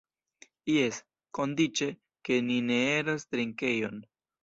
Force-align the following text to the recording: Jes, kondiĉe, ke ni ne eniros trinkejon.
Jes, 0.71 0.97
kondiĉe, 1.39 1.91
ke 2.31 2.41
ni 2.49 2.59
ne 2.73 2.83
eniros 2.91 3.31
trinkejon. 3.33 4.07